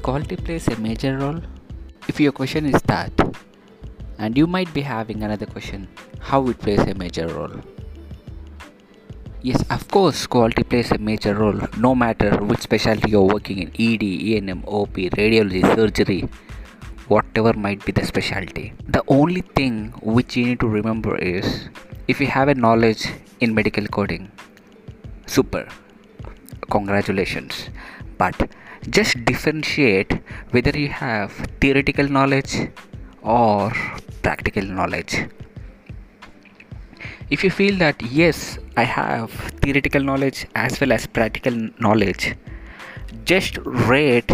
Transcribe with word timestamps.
quality 0.00 0.36
plays 0.36 0.68
a 0.68 0.76
major 0.76 1.18
role? 1.18 1.40
If 2.08 2.20
your 2.20 2.32
question 2.32 2.66
is 2.66 2.80
that, 2.82 3.12
and 4.18 4.36
you 4.36 4.46
might 4.46 4.72
be 4.74 4.80
having 4.80 5.22
another 5.22 5.46
question, 5.46 5.88
how 6.18 6.46
it 6.48 6.58
plays 6.58 6.80
a 6.80 6.94
major 6.94 7.26
role? 7.28 7.60
Yes, 9.42 9.64
of 9.70 9.88
course, 9.88 10.26
quality 10.26 10.64
plays 10.64 10.90
a 10.92 10.98
major 10.98 11.34
role 11.34 11.60
no 11.78 11.94
matter 11.94 12.30
which 12.44 12.60
specialty 12.60 13.10
you're 13.10 13.22
working 13.22 13.58
in 13.58 13.68
ED, 13.68 14.02
ENM, 14.02 14.64
OP, 14.66 14.92
radiology, 14.92 15.62
surgery, 15.74 16.28
whatever 17.08 17.52
might 17.54 17.84
be 17.84 17.92
the 17.92 18.04
specialty. 18.04 18.74
The 18.86 19.02
only 19.08 19.40
thing 19.40 19.92
which 20.02 20.36
you 20.36 20.44
need 20.44 20.60
to 20.60 20.68
remember 20.68 21.16
is 21.16 21.68
if 22.06 22.20
you 22.20 22.26
have 22.26 22.48
a 22.48 22.54
knowledge 22.54 23.06
in 23.40 23.54
medical 23.54 23.86
coding, 23.86 24.30
super, 25.26 25.66
congratulations. 26.70 27.70
But 28.18 28.50
just 28.88 29.24
differentiate 29.24 30.12
whether 30.50 30.70
you 30.70 30.88
have 30.88 31.32
theoretical 31.60 32.08
knowledge 32.08 32.68
or 33.22 33.72
practical 34.22 34.64
knowledge. 34.64 35.28
If 37.30 37.44
you 37.44 37.50
feel 37.50 37.76
that 37.78 38.00
yes 38.02 38.58
i 38.76 38.82
have 38.82 39.30
theoretical 39.62 40.02
knowledge 40.02 40.46
as 40.54 40.80
well 40.80 40.92
as 40.92 41.06
practical 41.06 41.56
knowledge 41.78 42.34
just 43.24 43.58
rate 43.90 44.32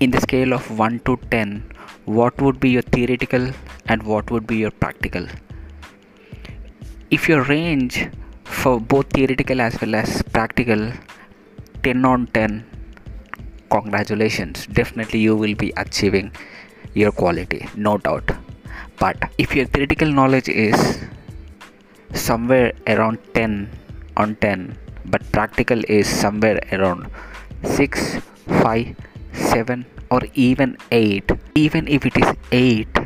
in 0.00 0.10
the 0.10 0.20
scale 0.20 0.52
of 0.52 0.78
1 0.78 1.00
to 1.06 1.16
10 1.30 1.74
what 2.04 2.38
would 2.42 2.60
be 2.60 2.70
your 2.70 2.82
theoretical 2.82 3.50
and 3.86 4.02
what 4.02 4.30
would 4.30 4.46
be 4.46 4.56
your 4.56 4.70
practical. 4.70 5.26
If 7.10 7.28
your 7.28 7.42
range 7.42 8.10
for 8.44 8.80
both 8.80 9.06
theoretical 9.10 9.60
as 9.60 9.80
well 9.80 9.94
as 9.94 10.22
practical 10.22 10.92
10 11.82 12.04
on 12.04 12.26
10 12.28 12.64
congratulations. 13.80 14.66
Definitely 14.66 15.20
you 15.20 15.36
will 15.36 15.54
be 15.54 15.72
achieving 15.76 16.32
your 16.94 17.12
quality 17.12 17.68
no 17.76 17.98
doubt. 17.98 18.30
But 18.98 19.30
if 19.38 19.54
your 19.56 19.66
theoretical 19.66 20.10
knowledge 20.10 20.48
is 20.48 20.98
somewhere 22.12 22.72
around 22.86 23.18
10 23.34 23.68
on 24.16 24.36
10 24.36 24.78
but 25.06 25.22
practical 25.32 25.82
is 25.88 26.06
somewhere 26.06 26.60
around 26.72 27.10
6 27.62 28.18
5 28.62 28.96
7 29.32 29.84
or 30.10 30.20
even 30.34 30.76
8 30.92 31.32
even 31.54 31.88
if 31.88 32.06
it 32.06 32.16
is 32.16 32.30
8 32.52 33.00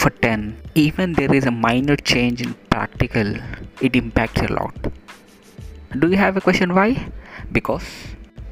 for 0.00 0.10
10 0.10 0.56
even 0.74 1.12
there 1.14 1.34
is 1.34 1.46
a 1.46 1.50
minor 1.50 1.96
change 1.96 2.40
in 2.46 2.54
practical 2.70 3.28
it 3.80 3.96
impacts 3.96 4.42
a 4.42 4.52
lot. 4.52 4.74
Do 5.98 6.08
you 6.10 6.16
have 6.16 6.36
a 6.36 6.40
question 6.40 6.74
why? 6.74 6.88
Because 7.52 7.84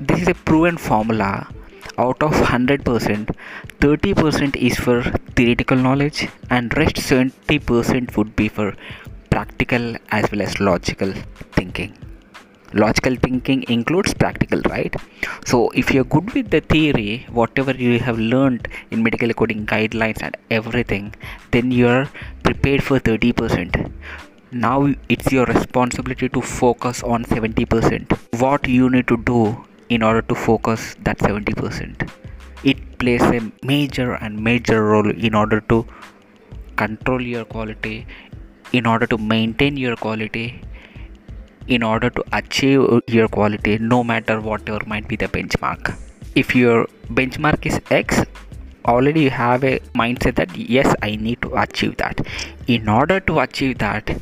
this 0.08 0.22
is 0.22 0.28
a 0.28 0.34
proven 0.34 0.76
formula. 0.76 1.48
Out 1.98 2.22
of 2.22 2.32
100% 2.32 3.34
30% 3.80 4.56
is 4.56 4.76
for 4.84 5.02
theoretical 5.36 5.76
knowledge 5.76 6.28
and 6.50 6.76
rest 6.76 6.96
70% 6.96 8.16
would 8.16 8.34
be 8.34 8.48
for 8.48 8.74
practical 9.30 9.96
as 10.10 10.30
well 10.30 10.42
as 10.42 10.58
logical 10.60 11.12
thinking. 11.52 11.92
Logical 12.72 13.16
thinking 13.16 13.64
includes 13.68 14.14
practical 14.14 14.60
right? 14.70 14.94
So 15.44 15.70
if 15.70 15.92
you're 15.92 16.04
good 16.04 16.32
with 16.32 16.50
the 16.50 16.60
theory 16.60 17.26
whatever 17.30 17.72
you 17.72 17.98
have 17.98 18.18
learned 18.18 18.68
in 18.90 19.02
medical 19.02 19.32
coding 19.34 19.66
guidelines 19.66 20.22
and 20.22 20.36
everything 20.50 21.14
then 21.50 21.70
you're 21.70 22.08
prepared 22.42 22.82
for 22.82 22.98
30% 22.98 23.90
now 24.52 24.92
it's 25.08 25.32
your 25.32 25.46
responsibility 25.46 26.28
to 26.28 26.40
focus 26.42 27.02
on 27.02 27.24
70% 27.24 28.18
what 28.38 28.68
you 28.68 28.90
need 28.90 29.08
to 29.08 29.16
do 29.16 29.64
in 29.94 30.02
order 30.08 30.22
to 30.30 30.36
focus 30.48 30.94
that 31.06 31.18
70% 31.18 32.10
it 32.70 32.78
plays 32.98 33.22
a 33.38 33.40
major 33.70 34.10
and 34.14 34.42
major 34.50 34.78
role 34.90 35.10
in 35.28 35.34
order 35.34 35.60
to 35.72 35.78
control 36.82 37.22
your 37.34 37.44
quality 37.54 37.96
in 38.72 38.86
order 38.92 39.06
to 39.06 39.18
maintain 39.18 39.76
your 39.76 39.96
quality 39.96 40.46
in 41.68 41.82
order 41.82 42.10
to 42.10 42.24
achieve 42.32 43.00
your 43.16 43.28
quality 43.28 43.78
no 43.78 44.02
matter 44.02 44.40
whatever 44.40 44.80
might 44.86 45.06
be 45.08 45.16
the 45.16 45.28
benchmark. 45.28 45.96
If 46.34 46.54
your 46.54 46.86
benchmark 47.10 47.66
is 47.66 47.80
x 47.90 48.22
already 48.84 49.22
you 49.22 49.30
have 49.30 49.62
a 49.62 49.78
mindset 49.94 50.34
that 50.36 50.56
yes 50.56 50.94
i 51.02 51.14
need 51.16 51.40
to 51.42 51.54
achieve 51.56 51.96
that. 51.98 52.20
In 52.66 52.88
order 52.88 53.20
to 53.20 53.40
achieve 53.40 53.78
that 53.78 54.16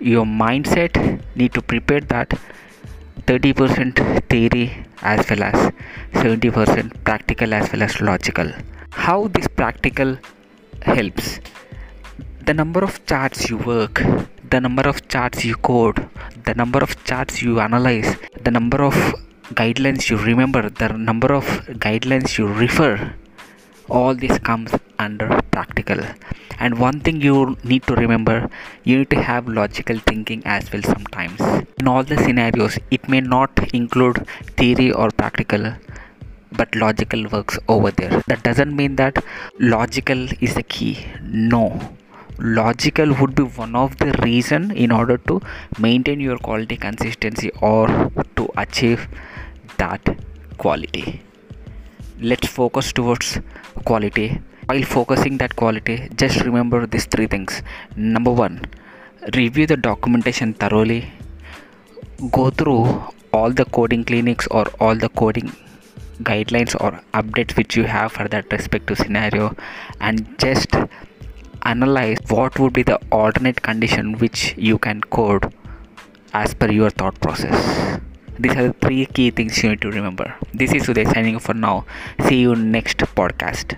your 0.00 0.24
mindset 0.24 1.22
need 1.34 1.54
to 1.54 1.62
prepare 1.62 2.00
that 2.00 2.38
30% 3.26 4.28
theory 4.28 4.84
as 5.02 5.28
well 5.30 5.42
as 5.44 5.72
70% 6.12 7.04
practical 7.04 7.54
as 7.54 7.72
well 7.72 7.82
as 7.82 8.00
logical. 8.00 8.50
How 8.90 9.28
this 9.28 9.48
practical 9.48 10.18
helps? 10.82 11.40
The 12.44 12.54
number 12.54 12.82
of 12.82 13.04
charts 13.06 13.48
you 13.48 13.58
work 13.58 14.02
the 14.52 14.60
number 14.60 14.86
of 14.90 14.96
charts 15.12 15.44
you 15.48 15.54
code 15.68 15.98
the 16.46 16.54
number 16.60 16.80
of 16.86 16.90
charts 17.08 17.40
you 17.44 17.52
analyze 17.66 18.08
the 18.46 18.50
number 18.56 18.80
of 18.88 18.96
guidelines 19.60 20.10
you 20.10 20.16
remember 20.30 20.62
the 20.80 20.88
number 21.08 21.30
of 21.38 21.46
guidelines 21.84 22.36
you 22.38 22.46
refer 22.64 22.94
all 23.88 24.14
this 24.24 24.36
comes 24.48 24.72
under 25.06 25.28
practical. 25.50 26.00
And 26.58 26.78
one 26.78 27.00
thing 27.00 27.20
you 27.20 27.56
need 27.64 27.82
to 27.88 27.94
remember 27.94 28.36
you 28.84 28.98
need 28.98 29.10
to 29.10 29.22
have 29.30 29.48
logical 29.60 29.98
thinking 30.10 30.42
as 30.44 30.72
well 30.72 30.82
sometimes. 30.82 31.40
In 31.80 31.88
all 31.88 32.04
the 32.04 32.18
scenarios 32.24 32.78
it 32.90 33.08
may 33.08 33.20
not 33.20 33.50
include 33.80 34.26
theory 34.60 34.90
or 34.92 35.10
practical 35.10 35.74
but 36.60 36.74
logical 36.74 37.26
works 37.32 37.58
over 37.68 37.90
there. 37.90 38.22
That 38.26 38.42
doesn't 38.42 38.76
mean 38.76 38.96
that 38.96 39.24
logical 39.58 40.28
is 40.40 40.54
the 40.54 40.62
key. 40.62 41.06
No. 41.22 41.64
Logical 42.38 43.14
would 43.14 43.34
be 43.34 43.42
one 43.42 43.74
of 43.76 43.96
the 43.98 44.12
reason 44.22 44.70
in 44.70 44.90
order 44.90 45.16
to 45.28 45.40
maintain 45.78 46.20
your 46.20 46.38
quality 46.38 46.76
consistency 46.76 47.50
or 47.60 47.86
to 48.36 48.48
achieve 48.56 49.08
that 49.78 50.16
quality. 50.58 51.22
Let's 52.20 52.48
focus 52.48 52.92
towards 52.92 53.40
quality 53.84 54.40
while 54.72 54.84
focusing 54.92 55.34
that 55.40 55.54
quality 55.60 55.94
just 56.20 56.38
remember 56.48 56.78
these 56.92 57.06
three 57.12 57.26
things. 57.32 57.62
Number 57.94 58.32
one 58.32 58.54
review 59.34 59.66
the 59.66 59.76
documentation 59.76 60.54
thoroughly. 60.54 61.00
Go 62.36 62.44
through 62.50 62.84
all 63.34 63.50
the 63.60 63.66
coding 63.76 64.04
clinics 64.10 64.46
or 64.46 64.64
all 64.80 64.94
the 64.94 65.10
coding 65.20 65.52
guidelines 66.28 66.74
or 66.84 66.90
updates 67.20 67.56
which 67.56 67.76
you 67.76 67.84
have 67.84 68.12
for 68.12 68.28
that 68.28 68.50
respective 68.50 68.96
scenario 68.96 69.54
and 70.00 70.26
just 70.38 70.76
analyze 71.72 72.18
what 72.28 72.58
would 72.58 72.72
be 72.72 72.82
the 72.82 72.98
alternate 73.10 73.60
condition 73.70 74.14
which 74.24 74.54
you 74.56 74.78
can 74.78 75.02
code 75.18 75.52
as 76.32 76.54
per 76.54 76.70
your 76.70 76.90
thought 76.90 77.20
process. 77.20 78.00
These 78.38 78.56
are 78.56 78.68
the 78.68 78.76
three 78.84 79.04
key 79.04 79.30
things 79.30 79.62
you 79.62 79.70
need 79.70 79.82
to 79.82 79.90
remember. 79.90 80.34
This 80.54 80.72
is 80.72 80.86
Uday 80.86 81.12
signing 81.12 81.38
for 81.38 81.52
now. 81.52 81.84
See 82.28 82.40
you 82.40 82.54
next 82.56 83.04
podcast 83.20 83.76